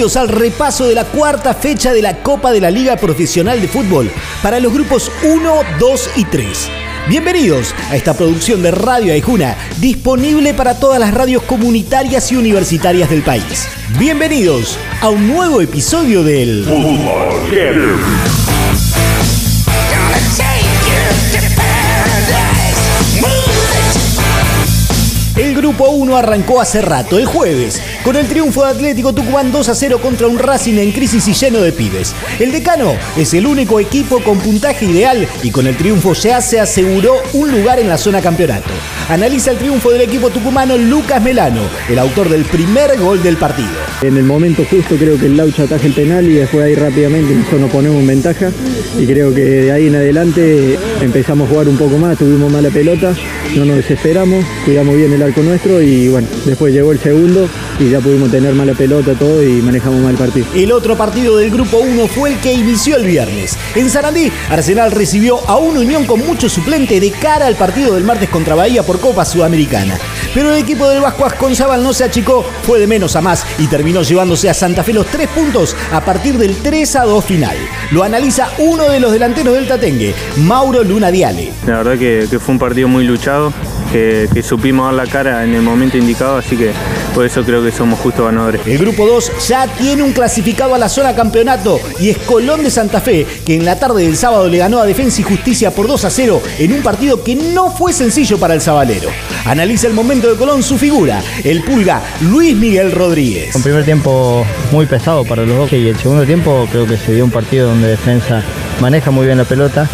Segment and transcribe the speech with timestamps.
[0.00, 3.68] Bienvenidos al repaso de la cuarta fecha de la Copa de la Liga Profesional de
[3.68, 4.10] Fútbol
[4.42, 6.70] para los grupos 1, 2 y 3.
[7.06, 13.10] Bienvenidos a esta producción de Radio Aijuna, disponible para todas las radios comunitarias y universitarias
[13.10, 13.68] del país.
[13.98, 16.66] Bienvenidos a un nuevo episodio del
[17.52, 18.49] El
[25.70, 29.74] grupo 1 arrancó hace rato, el jueves, con el triunfo de Atlético Tucumán 2 a
[29.76, 32.12] 0 contra un Racing en crisis y lleno de pibes.
[32.40, 36.58] El decano es el único equipo con puntaje ideal y con el triunfo ya se
[36.58, 38.70] aseguró un lugar en la zona campeonato.
[39.08, 43.68] Analiza el triunfo del equipo tucumano Lucas Melano, el autor del primer gol del partido.
[44.02, 47.32] En el momento justo creo que el Laucha ataja el penal y después ahí rápidamente
[47.34, 48.50] nosotros nos ponemos en ventaja
[48.98, 52.70] y creo que de ahí en adelante empezamos a jugar un poco más, tuvimos mala
[52.70, 53.14] pelota,
[53.54, 57.48] no nos desesperamos, cuidamos bien el arco nuestro y bueno, después llegó el segundo
[57.78, 60.46] y ya pudimos tener mala pelota todo y manejamos mal el partido.
[60.54, 63.58] El otro partido del grupo 1 fue el que inició el viernes.
[63.74, 68.04] En Sarandí, Arsenal recibió a una Unión con mucho suplente de cara al partido del
[68.04, 69.98] martes contra Bahía por Copa Sudamericana.
[70.34, 73.66] Pero el equipo del Vasco Asconzábal no se achicó, fue de menos a más y
[73.66, 77.56] terminó llevándose a Santa Fe los tres puntos a partir del 3 a 2 final.
[77.90, 81.52] Lo analiza uno de los delanteros del Tatengue, Mauro Luna Diale.
[81.66, 83.52] La verdad que, que fue un partido muy luchado,
[83.90, 86.72] que, supimos dar la cara en el momento indicado, así que
[87.14, 88.60] por eso creo que somos justos ganadores.
[88.66, 92.70] El grupo 2 ya tiene un clasificado a la zona campeonato y es Colón de
[92.70, 95.86] Santa Fe, que en la tarde del sábado le ganó a Defensa y Justicia por
[95.86, 99.10] 2 a 0 en un partido que no fue sencillo para el Sabalero.
[99.44, 103.54] Analiza el momento de Colón su figura, el pulga Luis Miguel Rodríguez.
[103.54, 107.14] Un primer tiempo muy pesado para los dos y el segundo tiempo creo que se
[107.14, 108.42] dio un partido donde Defensa
[108.80, 109.88] maneja muy bien la pelota,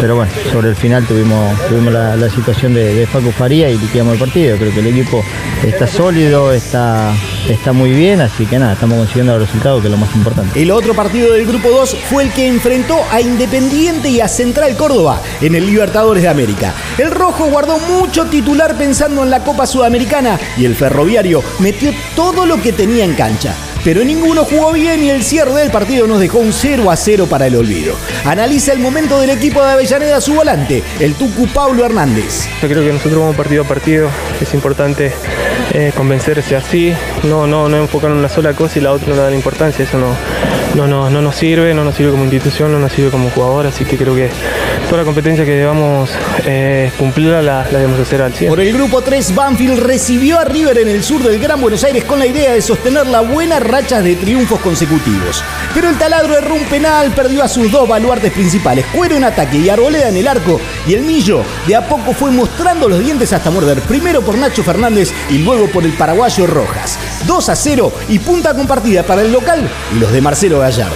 [0.00, 4.14] pero bueno, sobre el final tuvimos, tuvimos la, la situación de, Facu Faría y liquidamos
[4.14, 4.56] el partido.
[4.56, 5.24] Creo que el equipo
[5.64, 7.12] está sólido, está,
[7.48, 10.60] está muy bien, así que nada, estamos consiguiendo los resultados, que es lo más importante.
[10.60, 14.76] El otro partido del grupo 2 fue el que enfrentó a Independiente y a Central
[14.76, 16.74] Córdoba en el Libertadores de América.
[16.98, 22.46] El Rojo guardó mucho titular pensando en la Copa Sudamericana y el Ferroviario metió todo
[22.46, 23.54] lo que tenía en cancha.
[23.84, 27.26] Pero ninguno jugó bien y el cierre del partido nos dejó un 0 a 0
[27.28, 27.96] para el olvido.
[28.24, 32.46] Analiza el momento del equipo de Avellaneda su volante, el Tucu Pablo Hernández.
[32.60, 34.08] Yo creo que nosotros vamos partido a partido,
[34.40, 35.12] es importante
[35.74, 36.94] eh, convencerse así,
[37.24, 39.98] no, no, no enfocar en una sola cosa y la otra no dar importancia, eso
[39.98, 40.14] no,
[40.74, 43.66] no, no, no nos sirve, no nos sirve como institución, no nos sirve como jugador,
[43.66, 44.30] así que creo que
[44.88, 46.10] toda la competencia que debamos
[46.46, 48.48] eh, cumplirla la, debemos hacer al 100.
[48.48, 52.04] Por el grupo 3, Banfield recibió a River en el sur del Gran Buenos Aires
[52.04, 55.44] con la idea de sostener la buena racha de triunfos consecutivos.
[55.74, 59.58] Pero el taladro erró un penal, perdió a sus dos baluartes principales, Cuero en ataque
[59.58, 63.32] y Arboleda en el arco, y el Millo de a poco fue mostrando los dientes
[63.32, 66.98] hasta morder, primero por Nacho Fernández y luego por el paraguayo Rojas.
[67.26, 70.94] 2 a 0 y punta compartida para el local y los de Marcelo Gallardo.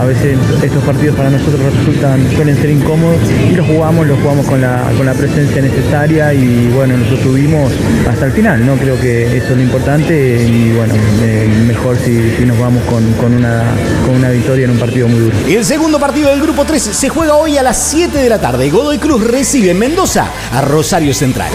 [0.00, 3.18] A veces estos partidos para nosotros resultan, suelen ser incómodos
[3.50, 7.72] y los jugamos, los jugamos con la, con la presencia necesaria y bueno, nosotros tuvimos
[8.08, 8.76] hasta el final, ¿no?
[8.76, 13.12] Creo que eso es lo importante y bueno, eh, mejor si, si nos vamos con,
[13.14, 13.62] con una,
[14.06, 15.36] con una victoria en un partido muy duro.
[15.46, 18.70] El segundo partido del grupo 3 se juega hoy a las 7 de la tarde.
[18.70, 21.50] Godoy Cruz recibe en Mendoza a Rosario Central.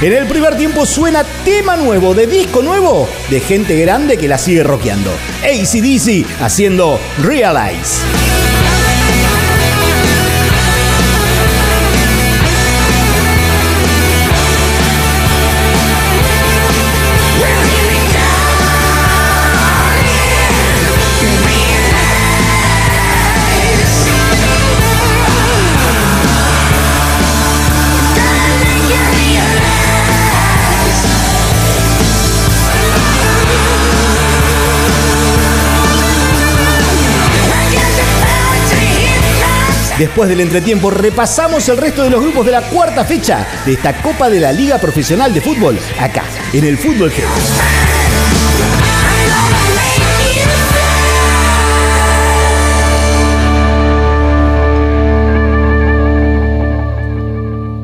[0.00, 4.38] En el primer tiempo suena tema nuevo de disco nuevo de gente grande que la
[4.38, 5.10] sigue rockeando.
[5.42, 8.27] ACDC haciendo Realize.
[39.98, 44.00] Después del entretiempo repasamos el resto de los grupos de la cuarta fecha de esta
[44.00, 46.22] Copa de la Liga Profesional de Fútbol, acá,
[46.52, 47.24] en el Fútbol G.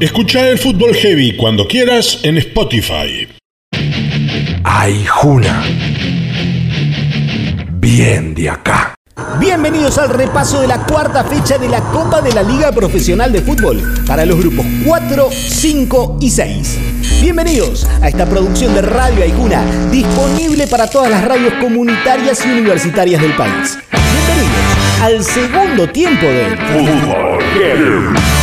[0.00, 3.28] Escucha el fútbol heavy cuando quieras en Spotify.
[4.64, 5.62] Ay, Juna.
[7.78, 8.89] Bien de acá.
[9.38, 13.40] Bienvenidos al repaso de la cuarta fecha de la Copa de la Liga Profesional de
[13.40, 16.78] Fútbol para los grupos 4, 5 y 6.
[17.20, 23.22] Bienvenidos a esta producción de Radio Aijuna, disponible para todas las radios comunitarias y universitarias
[23.22, 23.78] del país.
[23.90, 28.39] Bienvenidos al segundo tiempo de Fútbol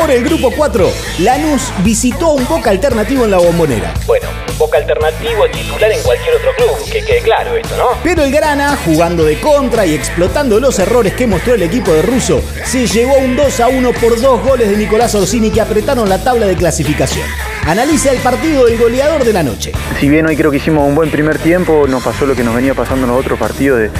[0.00, 3.92] Por el grupo 4, Lanús visitó un Boca alternativo en la bombonera.
[4.06, 7.90] Bueno, un Boca alternativo titular en cualquier otro club, que quede claro esto, ¿no?
[8.02, 12.00] Pero el Grana, jugando de contra y explotando los errores que mostró el equipo de
[12.00, 16.08] Russo, se llevó un 2 a 1 por dos goles de Nicolás Orsini que apretaron
[16.08, 17.28] la tabla de clasificación.
[17.66, 19.72] Analiza el partido del goleador de la noche.
[20.00, 22.54] Si bien hoy creo que hicimos un buen primer tiempo, nos pasó lo que nos
[22.54, 23.90] venía pasando en los otros partidos, de,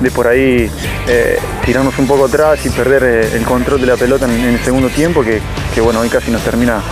[0.00, 0.70] de por ahí
[1.08, 4.54] eh, tirarnos un poco atrás y perder eh, el control de la pelota en, en
[4.54, 5.67] el segundo tiempo, que, Bye.
[5.78, 6.82] Que, bueno, hoy casi nos termina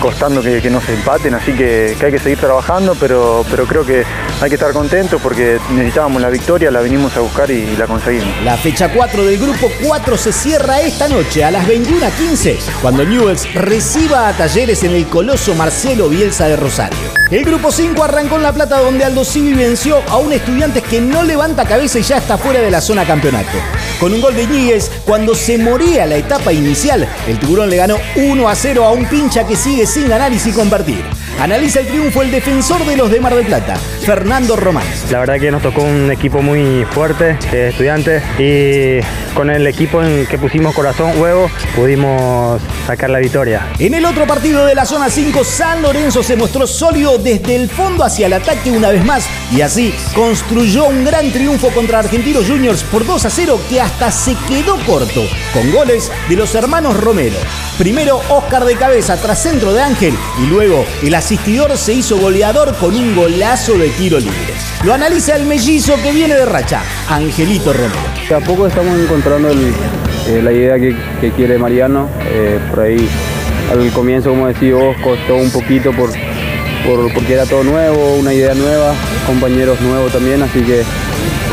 [0.00, 3.86] costando que, que no se empaten, así que, hay que seguir trabajando, pero, pero creo
[3.86, 4.04] que
[4.40, 8.28] hay que estar contentos porque necesitábamos la victoria, la vinimos a buscar y, la conseguimos.
[8.42, 13.54] La fecha 4 del grupo 4 se cierra esta noche a las 21.15, cuando Newells
[13.54, 16.98] reciba a Talleres en el Coloso Marcelo Bielsa de Rosario.
[17.30, 21.00] El grupo 5 arrancó en La Plata donde Aldo Civi venció a un estudiante que
[21.00, 23.56] no levanta cabeza y ya está fuera de la zona campeonato.
[24.00, 27.96] Con un gol de Ñíguez, cuando se moría la etapa inicial, el tiburón le ganó
[28.16, 31.04] 1 a 0 a un pincha que sigue sin ganar y sin convertir.
[31.40, 34.84] Analiza el triunfo el defensor de los de Mar del Plata, Fernando Román.
[35.10, 39.00] La verdad que nos tocó un equipo muy fuerte de estudiantes y
[39.34, 43.66] con el equipo en que pusimos corazón, huevo, pudimos sacar la victoria.
[43.78, 47.68] En el otro partido de la zona 5, San Lorenzo se mostró sólido desde el
[47.68, 52.46] fondo hacia el ataque una vez más y así construyó un gran triunfo contra Argentinos
[52.46, 56.96] Juniors por 2 a 0 que hasta se quedó corto, con goles de los hermanos
[57.00, 57.36] Romero.
[57.78, 62.74] Primero Oscar de cabeza tras centro de Ángel y luego el asistidor se hizo goleador
[62.78, 64.54] con un golazo de tiro libre.
[64.84, 67.94] Lo analiza el mellizo que viene de racha, Angelito Romero.
[68.28, 72.08] De a poco estamos encontrando eh, la idea que, que quiere Mariano.
[72.24, 73.08] Eh, por ahí
[73.70, 76.10] al comienzo, como decís vos, costó un poquito por,
[76.86, 78.94] por, porque era todo nuevo, una idea nueva,
[79.26, 80.82] compañeros nuevos también, así que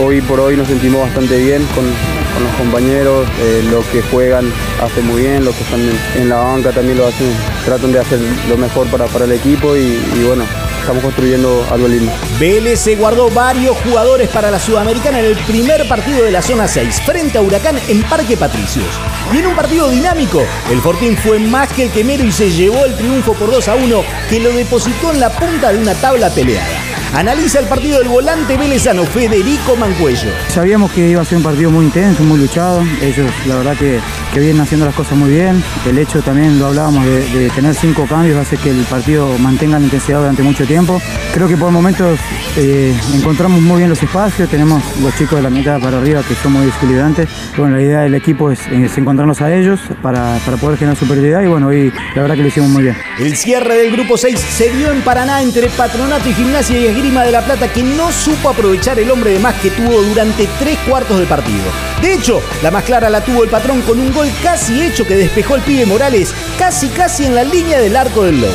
[0.01, 4.51] hoy por hoy nos sentimos bastante bien con, con los compañeros, eh, los que juegan
[4.81, 5.81] hacen muy bien, los que están
[6.15, 7.31] en, la banca también lo hacen,
[7.65, 10.45] tratan de hacer lo mejor para, para el equipo y bueno,
[10.89, 12.12] estamos construyendo algo lindo.
[12.39, 16.68] Vélez se guardó varios jugadores para la Sudamericana en el primer partido de la zona
[16.68, 18.88] 6, frente a Huracán en Parque Patricios.
[19.31, 20.41] Y en un partido dinámico,
[20.71, 23.75] el Fortín fue más que el quemero y se llevó el triunfo por 2 a
[23.75, 26.88] 1 que lo depositó en la punta de una tabla peleada.
[27.13, 30.29] Analiza el partido del volante velezano Federico Mancuello.
[30.49, 32.83] Sabíamos que iba a ser un partido muy intenso, muy luchado.
[33.01, 33.99] Ellos, la verdad, que,
[34.33, 35.63] que vienen haciendo las cosas muy bien.
[35.87, 39.79] El hecho también, lo hablábamos, de, de, tener cinco cambios hace que el partido mantenga
[39.79, 41.01] la intensidad durante mucho tiempo.
[41.33, 42.19] Creo que por momentos
[42.57, 44.49] eh, encontramos muy bien los espacios.
[44.49, 47.27] Tenemos los chicos de la mitad para arriba que son muy desequilibrantes.
[47.57, 51.41] Bueno, la idea del equipo es, es encontrarnos a ellos para, para, poder generar superioridad
[51.41, 52.97] y bueno, y la verdad que lo hicimos muy bien.
[53.17, 57.24] El cierre del grupo 6 se dio en Paraná entre Patronato y Gimnasia y Esgrima
[57.24, 60.77] de la Plata que no supo aprovechar el hombre de más que tuvo durante tres
[60.88, 61.63] cuartos de partido.
[62.01, 65.15] De hecho, la más clara la tuvo el patrón con un gol casi hecho que
[65.15, 68.53] despejó el pibe Morales casi casi en la línea del arco del lobo.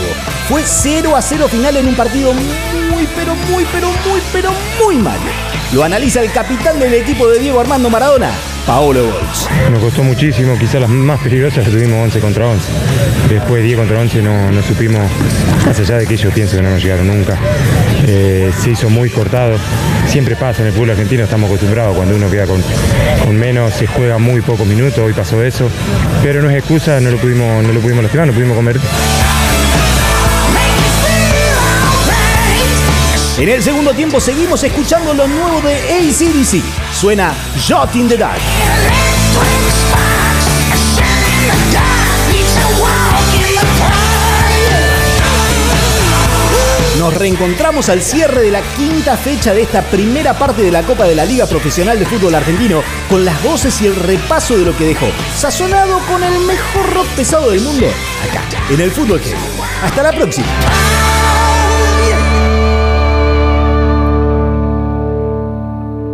[0.49, 2.74] Fue 0 a 0 final en un partido muy
[3.15, 4.51] pero muy pero muy pero
[4.83, 5.21] muy malo.
[5.73, 8.31] Lo analiza el capitán del equipo de Diego Armando Maradona,
[8.67, 9.49] Paolo Bols.
[9.71, 12.65] Nos costó muchísimo, quizás las más peligrosas las tuvimos 11 contra 11.
[13.29, 15.03] Después 10 contra 11 no, no supimos,
[15.67, 17.37] más allá de que ellos pienso que no nos llegaron nunca.
[18.07, 19.57] Eh, se hizo muy cortado.
[20.07, 22.63] Siempre pasa en el fútbol argentino, estamos acostumbrados, cuando uno queda con,
[23.25, 25.69] con menos se juega muy pocos minutos, hoy pasó eso.
[26.23, 28.83] Pero no es excusa, no lo pudimos, no lo pudimos lastimar, no pudimos convertir.
[33.37, 36.63] En el segundo tiempo seguimos escuchando lo nuevo de ACDC.
[36.95, 38.41] Suena Shot in the Dark.
[46.97, 51.05] Nos reencontramos al cierre de la quinta fecha de esta primera parte de la Copa
[51.05, 54.77] de la Liga Profesional de Fútbol Argentino con las voces y el repaso de lo
[54.77, 57.87] que dejó, sazonado con el mejor rock pesado del mundo,
[58.23, 59.37] acá, en el Fútbol Heavy.
[59.83, 60.47] Hasta la próxima.